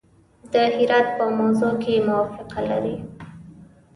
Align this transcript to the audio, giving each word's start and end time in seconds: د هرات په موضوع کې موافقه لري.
د 0.51 0.53
هرات 0.75 1.07
په 1.17 1.25
موضوع 1.37 1.73
کې 1.83 1.93
موافقه 2.07 2.61
لري. 2.69 2.95